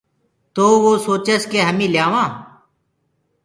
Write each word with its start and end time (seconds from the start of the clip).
تو 0.53 0.65
وو 0.81 0.91
سوچس 1.05 1.41
ڪي 1.51 1.59
همي 1.67 1.87
ليآوآنٚ 1.93 2.33